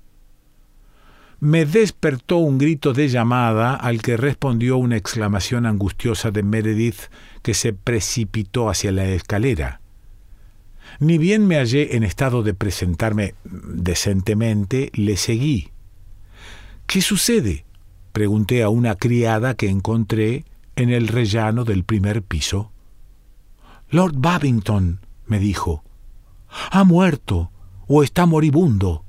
Me 1.41 1.65
despertó 1.65 2.37
un 2.37 2.59
grito 2.59 2.93
de 2.93 3.09
llamada 3.09 3.77
al 3.77 4.03
que 4.03 4.19
respondió 4.19 4.77
una 4.77 4.99
exclamación 4.99 5.65
angustiosa 5.65 6.33
de 6.33 6.43
Meredith 6.43 7.01
que 7.49 7.55
se 7.55 7.73
precipitó 7.73 8.69
hacia 8.69 8.93
la 8.93 9.07
escalera. 9.07 9.81
Ni 11.01 11.17
bien 11.17 11.47
me 11.47 11.57
hallé 11.57 11.97
en 11.97 12.05
estado 12.05 12.43
de 12.43 12.53
presentarme 12.53 13.37
decentemente, 13.43 14.91
le 14.93 15.17
seguí. 15.17 15.71
¿Qué 16.87 17.01
sucede? 17.01 17.65
pregunté 18.13 18.63
a 18.63 18.69
una 18.69 18.97
criada 18.97 19.55
que 19.55 19.71
encontré 19.71 20.45
en 20.77 20.91
el 20.91 21.09
rellano 21.09 21.65
del 21.65 21.85
primer 21.85 22.21
piso. 22.21 22.71
Lord 23.89 24.17
Babington, 24.19 25.01
me 25.25 25.39
dijo, 25.39 25.83
ha 26.71 26.85
muerto 26.85 27.51
o 27.87 28.03
está 28.03 28.27
moribundo. 28.27 29.07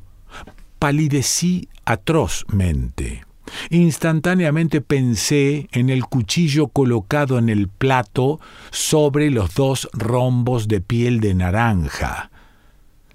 Palidecí 0.79 1.67
atrozmente. 1.83 3.25
Instantáneamente 3.69 4.81
pensé 4.81 5.67
en 5.71 5.89
el 5.89 6.05
cuchillo 6.05 6.67
colocado 6.67 7.37
en 7.37 7.49
el 7.49 7.67
plato 7.67 8.39
sobre 8.71 9.29
los 9.29 9.55
dos 9.55 9.89
rombos 9.93 10.67
de 10.67 10.81
piel 10.81 11.19
de 11.19 11.33
naranja. 11.33 12.31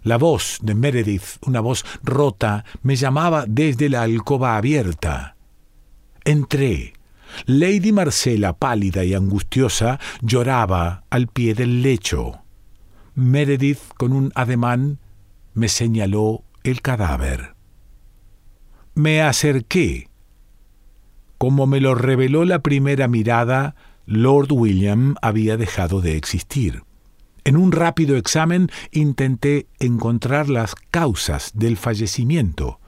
La 0.02 0.18
voz 0.18 0.58
de 0.60 0.74
Meredith, 0.74 1.38
una 1.46 1.60
voz 1.60 1.84
rota, 2.02 2.64
me 2.82 2.94
llamaba 2.94 3.46
desde 3.48 3.88
la 3.88 4.02
alcoba 4.02 4.56
abierta. 4.56 5.36
Entré. 6.24 6.92
Lady 7.46 7.90
Marcela, 7.90 8.52
pálida 8.52 9.02
y 9.04 9.14
angustiosa, 9.14 9.98
lloraba 10.20 11.04
al 11.10 11.26
pie 11.28 11.54
del 11.54 11.82
lecho. 11.82 12.42
Meredith, 13.14 13.80
con 13.96 14.12
un 14.12 14.30
ademán, 14.34 14.98
me 15.54 15.68
señaló 15.68 16.44
el 16.64 16.82
cadáver. 16.82 17.54
Me 18.94 19.22
acerqué 19.22 20.08
como 21.38 21.66
me 21.66 21.80
lo 21.80 21.94
reveló 21.94 22.44
la 22.44 22.60
primera 22.60 23.08
mirada, 23.08 23.74
Lord 24.06 24.52
William 24.52 25.14
había 25.22 25.56
dejado 25.56 26.00
de 26.00 26.16
existir. 26.16 26.82
En 27.44 27.56
un 27.56 27.72
rápido 27.72 28.16
examen 28.16 28.70
intenté 28.90 29.66
encontrar 29.78 30.48
las 30.48 30.74
causas 30.90 31.50
del 31.54 31.76
fallecimiento. 31.76 32.80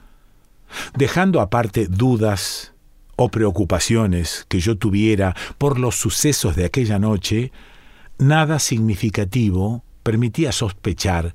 Dejando 0.96 1.40
aparte 1.40 1.86
dudas 1.86 2.72
o 3.16 3.30
preocupaciones 3.30 4.46
que 4.48 4.60
yo 4.60 4.76
tuviera 4.76 5.34
por 5.58 5.78
los 5.78 5.96
sucesos 5.96 6.56
de 6.56 6.64
aquella 6.64 6.98
noche, 6.98 7.52
nada 8.18 8.58
significativo 8.58 9.84
permitía 10.02 10.52
sospechar 10.52 11.34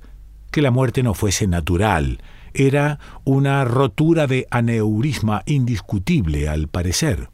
que 0.51 0.61
la 0.61 0.71
muerte 0.71 1.03
no 1.03 1.13
fuese 1.13 1.47
natural 1.47 2.21
era 2.53 2.99
una 3.23 3.65
rotura 3.65 4.27
de 4.27 4.47
aneurisma 4.51 5.43
indiscutible, 5.45 6.47
al 6.47 6.67
parecer. 6.67 7.29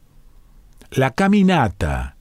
La 0.91 1.11
caminata, 1.11 2.17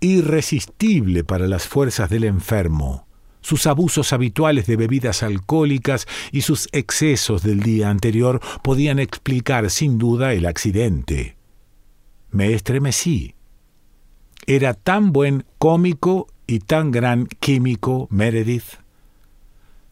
irresistible 0.00 1.24
para 1.24 1.46
las 1.46 1.66
fuerzas 1.66 2.10
del 2.10 2.24
enfermo, 2.24 3.06
sus 3.40 3.66
abusos 3.66 4.12
habituales 4.12 4.66
de 4.66 4.76
bebidas 4.76 5.22
alcohólicas 5.22 6.06
y 6.32 6.42
sus 6.42 6.68
excesos 6.72 7.42
del 7.42 7.60
día 7.60 7.90
anterior 7.90 8.40
podían 8.62 8.98
explicar 8.98 9.70
sin 9.70 9.98
duda 9.98 10.32
el 10.32 10.46
accidente. 10.46 11.36
Me 12.30 12.52
estremecí. 12.52 13.34
Era 14.46 14.74
tan 14.74 15.12
buen 15.12 15.44
cómico 15.58 16.26
y 16.46 16.60
tan 16.60 16.90
gran 16.90 17.26
químico 17.26 18.08
Meredith 18.10 18.83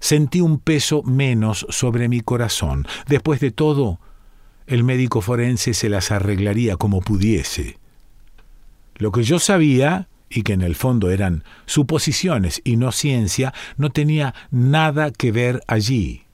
sentí 0.03 0.41
un 0.41 0.59
peso 0.59 1.05
menos 1.05 1.65
sobre 1.71 2.09
mi 2.09 2.21
corazón. 2.21 2.87
Después 3.07 3.39
de 3.39 3.53
todo, 3.53 4.01
el 4.67 4.83
médico 4.83 5.21
forense 5.21 5.75
se 5.75 5.89
las 5.89 6.11
arreglaría 6.11 6.77
como 6.77 7.01
pudiese. 7.01 7.79
Lo 8.97 9.13
que 9.13 9.23
yo 9.23 9.39
sabía, 9.39 10.09
y 10.29 10.43
que 10.43 10.55
en 10.55 10.63
el 10.63 10.75
fondo 10.75 11.11
eran 11.11 11.45
suposiciones 11.67 12.61
y 12.65 12.77
no 12.77 12.91
ciencia, 12.91 13.55
no 13.77 13.91
tenía 13.91 14.35
nada 14.51 15.13
que 15.13 15.31
ver 15.31 15.63
allí. 15.69 16.25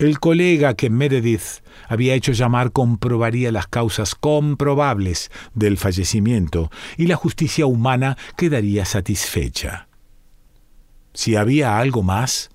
El 0.00 0.18
colega 0.18 0.74
que 0.74 0.90
Meredith 0.90 1.62
había 1.88 2.14
hecho 2.14 2.32
llamar 2.32 2.72
comprobaría 2.72 3.52
las 3.52 3.68
causas 3.68 4.16
comprobables 4.16 5.30
del 5.54 5.78
fallecimiento 5.78 6.72
y 6.96 7.06
la 7.06 7.14
justicia 7.14 7.66
humana 7.66 8.18
quedaría 8.36 8.84
satisfecha. 8.84 9.86
Si 11.12 11.36
había 11.36 11.78
algo 11.78 12.02
más, 12.02 12.50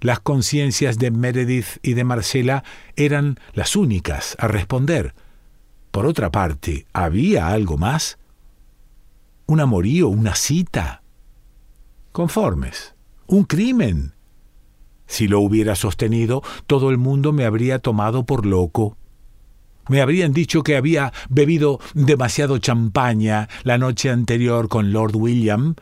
las 0.00 0.20
conciencias 0.20 0.98
de 0.98 1.10
Meredith 1.10 1.78
y 1.82 1.94
de 1.94 2.04
Marcela 2.04 2.64
eran 2.96 3.38
las 3.52 3.76
únicas 3.76 4.36
a 4.38 4.48
responder. 4.48 5.14
Por 5.90 6.06
otra 6.06 6.30
parte, 6.30 6.86
¿había 6.92 7.48
algo 7.48 7.78
más? 7.78 8.18
¿Un 9.46 9.60
amorío? 9.60 10.08
¿Una 10.08 10.34
cita? 10.34 11.02
Conformes. 12.12 12.94
¿Un 13.26 13.44
crimen? 13.44 14.14
Si 15.06 15.28
lo 15.28 15.40
hubiera 15.40 15.74
sostenido, 15.74 16.42
todo 16.66 16.90
el 16.90 16.98
mundo 16.98 17.32
me 17.32 17.44
habría 17.44 17.78
tomado 17.78 18.24
por 18.24 18.46
loco. 18.46 18.96
Me 19.88 20.00
habrían 20.00 20.32
dicho 20.32 20.62
que 20.62 20.76
había 20.76 21.12
bebido 21.28 21.78
demasiado 21.92 22.58
champaña 22.58 23.48
la 23.64 23.76
noche 23.76 24.10
anterior 24.10 24.68
con 24.68 24.92
Lord 24.92 25.14
William, 25.14 25.74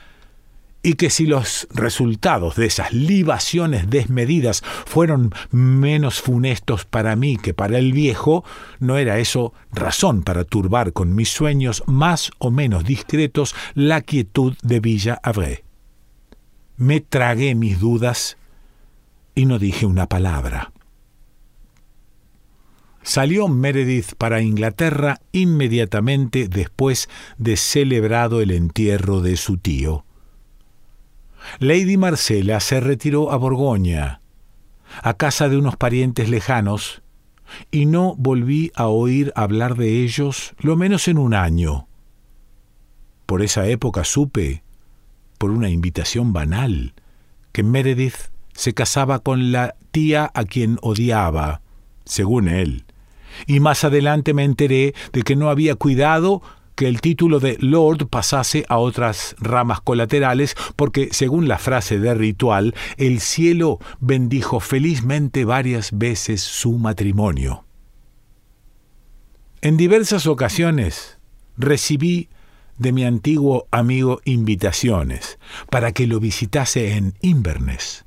y 0.83 0.95
que 0.95 1.11
si 1.11 1.27
los 1.27 1.69
resultados 1.73 2.57
de 2.57 2.67
esas 2.67 2.93
libaciones 2.93 3.89
desmedidas 3.89 4.63
fueron 4.87 5.33
menos 5.51 6.21
funestos 6.21 6.85
para 6.85 7.15
mí 7.17 7.37
que 7.37 7.55
para 7.55 7.79
el 7.79 7.93
viejo, 7.93 8.45
no 8.81 8.99
era 8.99 9.19
eso 9.19 9.53
razón 9.73 10.23
para 10.23 10.45
turbar 10.45 10.93
con 10.93 11.15
mis 11.15 11.29
sueños 11.29 11.85
más 11.87 12.31
o 12.39 12.51
menos 12.51 12.85
discretos 12.85 13.55
la 13.75 14.01
quietud 14.01 14.57
de 14.63 14.81
Villa 14.81 15.21
Avré. 15.23 15.65
Me 16.77 17.01
tragué 17.01 17.55
mis 17.55 17.79
dudas 17.79 18.37
y 19.35 19.47
no 19.47 19.59
dije 19.59 19.87
una 19.87 20.09
palabra. 20.09 20.73
Salió 23.05 23.49
Meredith 23.49 24.15
para 24.17 24.43
Inglaterra 24.43 25.21
inmediatamente 25.33 26.49
después 26.49 27.09
de 27.37 27.57
celebrado 27.57 28.41
el 28.41 28.53
entierro 28.53 29.21
de 29.21 29.37
su 29.37 29.59
tío. 29.59 30.05
Lady 31.59 31.97
Marcela 31.97 32.61
se 32.61 32.81
retiró 32.81 33.33
a 33.33 33.37
Borgoña, 33.37 34.21
a 35.03 35.15
casa 35.15 35.49
de 35.49 35.57
unos 35.57 35.77
parientes 35.77 36.29
lejanos, 36.29 37.03
y 37.71 37.87
no 37.87 38.15
volví 38.17 38.73
a 38.75 38.87
oír 38.87 39.33
hablar 39.35 39.77
de 39.77 40.03
ellos 40.03 40.55
lo 40.59 40.77
menos 40.77 41.09
en 41.09 41.19
un 41.19 41.35
año. 41.35 41.89
Por 43.27 43.43
esa 43.43 43.67
época 43.67 44.05
supe, 44.05 44.63
por 45.39 45.51
una 45.51 45.71
invitación 45.71 46.33
banal, 46.33 46.95
que 47.53 47.63
Meredith 47.63 48.31
se 48.55 48.75
casaba 48.75 49.19
con 49.21 49.53
la 49.53 49.75
tía 49.91 50.31
a 50.35 50.45
quien 50.45 50.79
odiaba, 50.83 51.61
según 52.05 52.49
él, 52.49 52.85
y 53.47 53.61
más 53.61 53.85
adelante 53.85 54.35
me 54.35 54.45
enteré 54.45 54.95
de 55.13 55.23
que 55.23 55.37
no 55.37 55.49
había 55.51 55.75
cuidado 55.75 56.43
que 56.75 56.89
el 56.89 57.01
título 57.01 57.41
de 57.41 57.57
Lord 57.61 58.09
pasase 58.09 58.65
a 58.69 58.79
otras 58.79 59.37
ramas 59.39 59.81
colaterales, 59.81 60.55
porque, 60.77 61.09
según 61.13 61.49
la 61.49 61.59
frase 61.59 61.99
de 61.99 62.15
ritual, 62.15 62.75
el 62.97 63.21
cielo 63.21 63.79
bendijo 64.01 64.61
felizmente 64.61 65.45
varias 65.45 65.97
veces 65.97 66.41
su 66.41 66.79
matrimonio. 66.79 67.65
En 69.61 69.77
diversas 69.77 70.27
ocasiones 70.27 71.19
recibí 71.57 72.29
de 72.79 72.93
mi 72.93 73.05
antiguo 73.05 73.69
amigo 73.71 74.21
invitaciones 74.25 75.39
para 75.71 75.93
que 75.93 76.07
lo 76.07 76.19
visitase 76.19 76.97
en 76.97 77.15
Inverness 77.21 78.05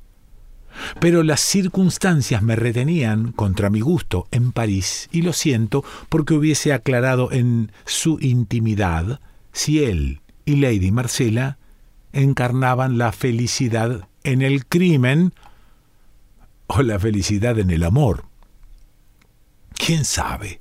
pero 1.00 1.22
las 1.22 1.40
circunstancias 1.40 2.42
me 2.42 2.56
retenían, 2.56 3.32
contra 3.32 3.70
mi 3.70 3.80
gusto, 3.80 4.28
en 4.30 4.52
París, 4.52 5.08
y 5.12 5.22
lo 5.22 5.32
siento 5.32 5.84
porque 6.08 6.34
hubiese 6.34 6.72
aclarado 6.72 7.32
en 7.32 7.72
su 7.84 8.18
intimidad 8.20 9.20
si 9.52 9.84
él 9.84 10.20
y 10.44 10.56
Lady 10.56 10.90
Marcela 10.90 11.58
encarnaban 12.12 12.98
la 12.98 13.12
felicidad 13.12 14.08
en 14.24 14.42
el 14.42 14.66
crimen 14.66 15.34
o 16.66 16.82
la 16.82 16.98
felicidad 16.98 17.58
en 17.58 17.70
el 17.70 17.84
amor. 17.84 18.24
¿Quién 19.74 20.04
sabe? 20.04 20.60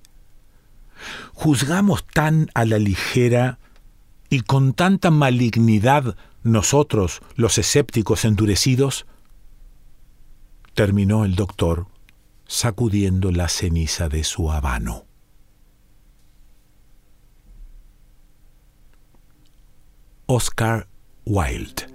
Juzgamos 1.34 2.06
tan 2.06 2.50
a 2.54 2.66
la 2.66 2.78
ligera 2.80 3.60
y 4.30 4.42
con 4.42 4.74
tanta 4.74 5.12
malignidad 5.12 6.16
nosotros, 6.44 7.22
los 7.36 7.58
escépticos 7.58 8.26
endurecidos, 8.26 9.06
terminó 10.76 11.24
el 11.24 11.36
doctor 11.36 11.88
sacudiendo 12.46 13.32
la 13.32 13.48
ceniza 13.48 14.10
de 14.10 14.26
su 14.26 14.52
habano. 14.52 15.06
Oscar 20.28 20.88
Wilde 21.26 21.88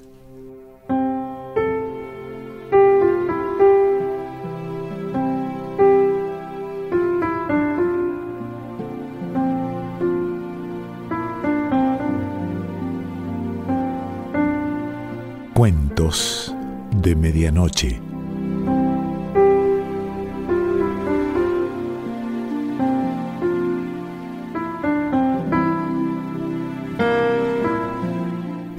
Cuentos 15.55 16.55
de 17.03 17.15
Medianoche 17.15 18.10